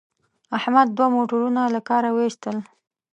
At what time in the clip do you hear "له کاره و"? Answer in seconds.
1.73-2.17